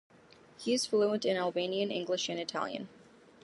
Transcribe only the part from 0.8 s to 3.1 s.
fluent in Albanian, English and Italian.